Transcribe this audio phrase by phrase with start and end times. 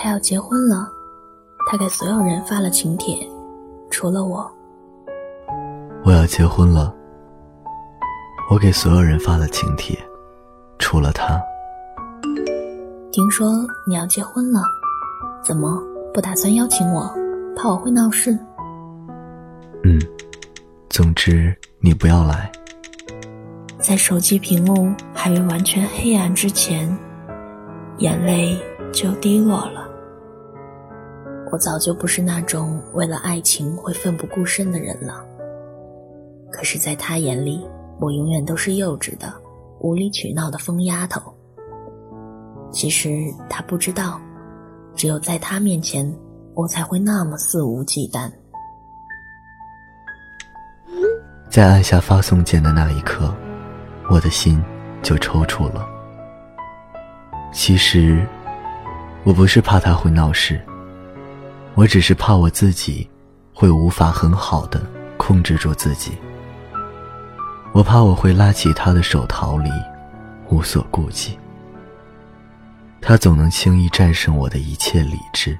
[0.00, 0.88] 他要结婚了，
[1.68, 3.28] 他给所有人发了请帖，
[3.90, 4.48] 除了我。
[6.04, 6.94] 我要结婚了，
[8.48, 9.98] 我给所有人发了请帖，
[10.78, 11.36] 除了他。
[13.10, 14.62] 听说你要结婚了，
[15.42, 15.82] 怎么
[16.14, 17.12] 不打算邀请我？
[17.56, 18.38] 怕我会闹事？
[19.82, 20.00] 嗯，
[20.88, 22.48] 总之你不要来。
[23.80, 26.96] 在手机屏幕还未完全黑暗之前，
[27.96, 28.56] 眼泪
[28.92, 29.87] 就滴落了。
[31.50, 35.24] 我早就不是那种为了爱情会奋不顾身的人了。
[36.50, 37.66] 可是，在他眼里，
[38.00, 39.32] 我永远都是幼稚的、
[39.80, 41.20] 无理取闹的疯丫头。
[42.70, 44.20] 其实他不知道，
[44.94, 46.14] 只有在他面前，
[46.54, 48.30] 我才会那么肆无忌惮。
[51.48, 53.34] 在按下发送键的那一刻。
[54.10, 54.58] 我的心
[55.02, 55.86] 就抽搐了。
[57.52, 58.26] 其实，
[59.22, 60.58] 我不是怕他会闹事，
[61.78, 63.08] 我只是怕我自己
[63.54, 64.84] 会无法很好的
[65.16, 66.10] 控制住自己。
[67.72, 69.70] 我怕我会拉起他的手逃离，
[70.50, 71.38] 无所顾忌。
[73.00, 75.56] 他总能轻易战胜我的一切理智。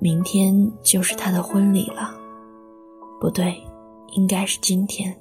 [0.00, 2.12] 明天就是他的婚礼了，
[3.20, 3.54] 不对。
[4.14, 5.16] 应该是今天，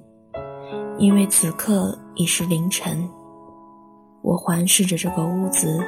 [0.98, 3.08] 因为此刻已是凌晨。
[4.24, 5.86] 我环视着这个屋子，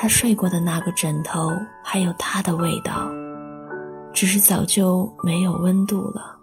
[0.00, 1.50] 他睡过的那个枕头
[1.82, 3.10] 还有他的味道，
[4.12, 6.38] 只是早就没有温度了。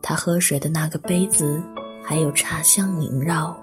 [0.00, 1.62] 他喝水的那个杯子
[2.02, 3.54] 还有茶香萦绕，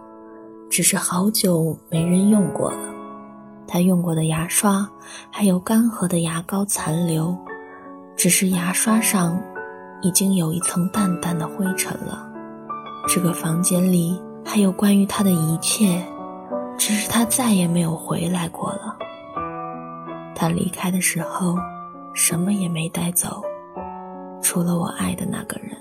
[0.70, 2.94] 只是好久没人用过了。
[3.68, 4.88] 他用过的牙刷
[5.32, 7.36] 还有干涸的牙膏残留，
[8.16, 9.42] 只是牙刷上。
[10.04, 12.28] 已经有一层淡淡的灰尘了。
[13.08, 16.04] 这个房间里还有关于他的一切，
[16.76, 18.98] 只是他再也没有回来过了。
[20.42, 21.56] 他离开的时候，
[22.16, 23.44] 什么也没带走，
[24.42, 25.78] 除了我爱的那个人。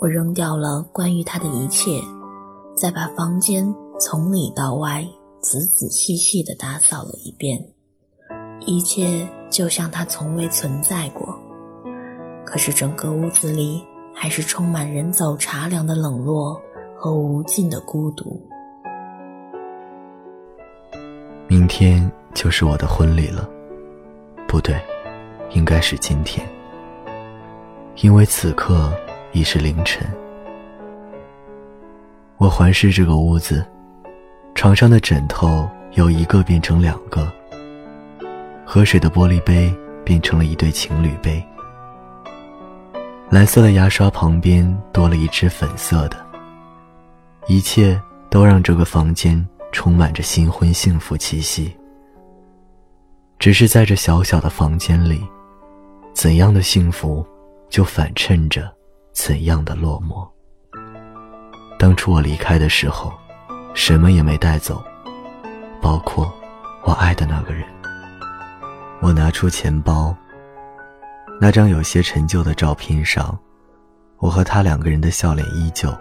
[0.00, 2.00] 我扔掉了关于他的一切，
[2.74, 3.62] 再把房间
[4.00, 5.06] 从里到外
[5.42, 7.62] 仔仔细细地打扫了一遍，
[8.60, 11.38] 一切就像他从未存在过。
[12.46, 13.84] 可是整个屋子里
[14.14, 16.58] 还是充满人走茶凉的冷落
[16.96, 18.48] 和无尽的孤独。
[21.48, 23.48] 明天就是我的婚礼了，
[24.48, 24.80] 不对，
[25.50, 26.46] 应该是今天，
[27.96, 28.92] 因为此刻
[29.32, 30.06] 已是凌晨。
[32.38, 33.64] 我环视这个屋子，
[34.54, 37.30] 床上的枕头由一个变成两个，
[38.64, 39.72] 喝水的玻璃杯
[40.04, 41.44] 变成了一对情侣杯。
[43.28, 46.16] 蓝色的牙刷旁边多了一只粉色的，
[47.46, 51.76] 一切都让这个房间充满着新婚幸福气息。
[53.38, 55.26] 只是在这小小的房间里，
[56.14, 57.26] 怎样的幸福，
[57.68, 58.72] 就反衬着
[59.12, 60.28] 怎样的落寞。
[61.78, 63.12] 当初我离开的时候，
[63.74, 64.80] 什么也没带走，
[65.80, 66.32] 包括
[66.84, 67.64] 我爱的那个人。
[69.00, 70.14] 我拿出钱包。
[71.40, 73.36] 那张有些陈旧的照片上，
[74.18, 75.92] 我和他两个人的笑脸依旧，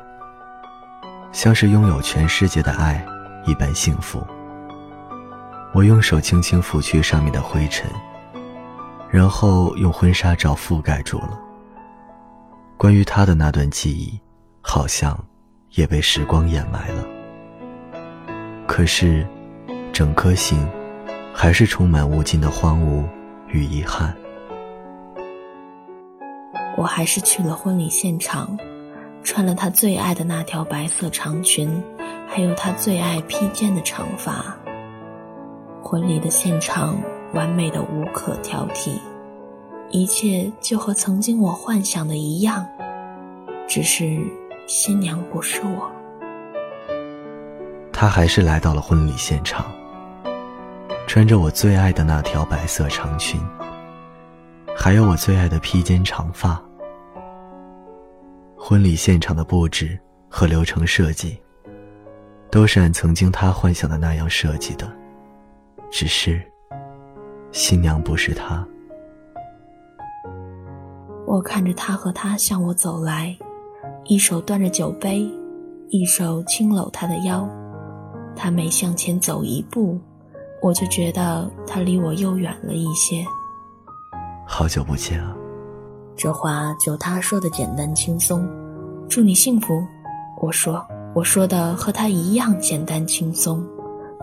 [1.32, 3.04] 像是拥有全世界的爱
[3.46, 4.26] 一般幸福。
[5.74, 7.90] 我用手轻轻拂去上面的灰尘，
[9.10, 11.40] 然后用婚纱照覆盖住了。
[12.78, 14.20] 关于他的那段记忆，
[14.62, 15.18] 好像
[15.72, 17.06] 也被时光掩埋了。
[18.68, 19.26] 可是，
[19.94, 20.68] 整颗心
[21.34, 23.04] 还是充满无尽的荒芜
[23.48, 24.16] 与遗憾。
[26.78, 28.58] 我还是去了婚礼现场，
[29.32, 31.82] 穿了他最爱的那条白色长裙，
[32.28, 34.54] 还有他最爱披肩的长发。
[35.82, 37.02] 婚礼的现场
[37.34, 38.92] 完美的无可挑剔，
[39.90, 42.68] 一切就和曾经我幻想的一样，
[43.70, 44.20] 只是
[44.68, 45.90] 新娘不是我。
[47.94, 49.66] 他还是来到了婚礼现场，
[51.08, 53.40] 穿着我最爱的那条白色长裙。
[54.76, 56.62] 还有我最爱的披肩长发。
[58.64, 60.00] 婚礼现场的布置
[60.30, 61.36] 和流程设计，
[62.52, 64.88] 都是按曾经他幻想的那样设计的，
[65.90, 66.40] 只是，
[67.52, 68.64] 新娘不是他。
[71.26, 73.36] 我看着他和她向我走来，
[74.06, 75.28] 一手端着酒杯，
[75.90, 77.50] 一手轻搂她的腰。
[78.36, 80.00] 他每向前走一步，
[80.62, 83.26] 我就觉得他离我又远了一些。
[84.46, 85.36] 好久不见啊！
[86.16, 88.48] 这话就他说的简单轻松。
[89.10, 89.84] 祝你幸福，
[90.40, 93.64] 我说，我说的和他一样简单轻松。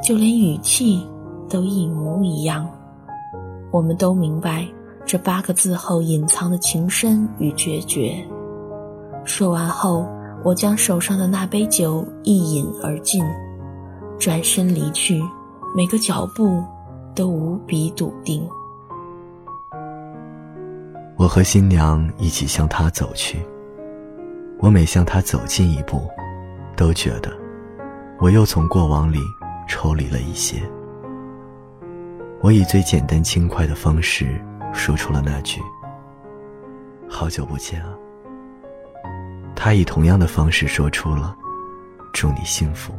[0.02, 1.05] 就连语气
[1.49, 2.69] 都一模一样。
[3.73, 4.67] 我们都明白
[5.05, 8.14] 这八个字后隐藏的情深与决绝。
[9.25, 10.06] 说完后，
[10.44, 13.25] 我将手上的那杯酒一饮而尽，
[14.19, 15.20] 转身离去，
[15.75, 16.62] 每个脚步
[17.14, 18.49] 都无比笃定。
[21.19, 23.44] 我和新娘一起向他走去。
[24.61, 26.09] 我每向他走近一步，
[26.76, 27.31] 都觉得
[28.20, 29.19] 我又从过往里
[29.67, 30.62] 抽离了一些。
[32.41, 34.41] 我以最简单轻快的方式
[34.73, 35.61] 说出了那句
[37.11, 37.93] ：“好久不见啊。”
[39.56, 41.37] 他以同样的方式说出了
[42.14, 42.94] ：“祝你幸福。”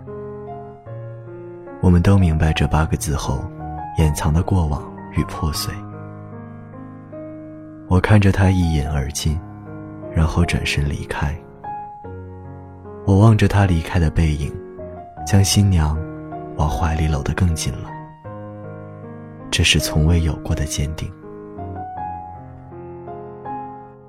[1.82, 3.50] 我们都明白这八个字后
[3.98, 4.84] 掩藏的过往
[5.14, 5.74] 与破碎。
[7.90, 9.38] 我看着他一饮而尽，
[10.14, 11.36] 然后转身离开。
[13.04, 14.54] 我望着他离开的背影，
[15.26, 15.98] 将新娘
[16.56, 17.90] 往怀里搂得更紧了。
[19.50, 21.12] 这是从未有过的坚定。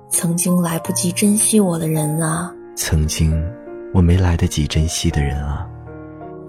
[0.09, 3.33] 曾经来不及珍惜我的人啊，曾经
[3.95, 5.67] 我没来得及珍惜的人啊，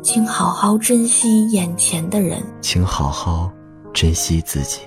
[0.02, 3.50] 请好好珍惜眼前的人，请好好
[3.94, 4.82] 珍惜自己。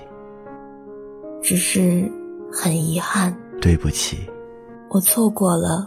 [1.42, 2.10] 只是
[2.52, 4.18] 很遗憾，对不起，
[4.90, 5.86] 我错过了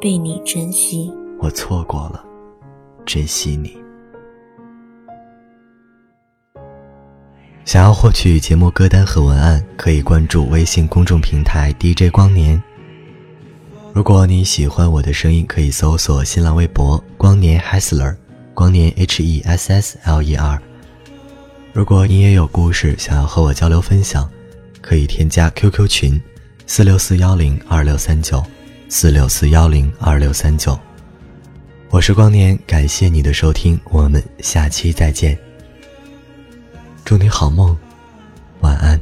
[0.00, 1.12] 被你珍惜。
[1.38, 2.24] 我错过了，
[3.06, 3.76] 珍惜你。
[7.64, 12.60] 想要获取节目歌单和文案，可以关注微信公众平台 DJ 光年。
[13.92, 18.16] 如果你喜欢我的声音，可以搜索新浪微博“光年 Hessler”，
[18.54, 20.60] 光年 H E S S L E R。
[21.72, 24.28] 如果你也有故事想要和我交流分享，
[24.80, 26.20] 可以添加 QQ 群：
[26.66, 28.44] 四六四幺零二六三九，
[28.88, 30.78] 四六四幺零二六三九。
[31.90, 35.36] 我是光年，感谢你的收听，我们下期再见。
[37.04, 37.76] 祝你好梦，
[38.60, 39.00] 晚安。